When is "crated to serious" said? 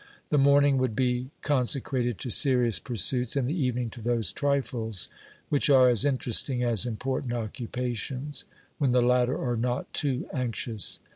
1.83-2.79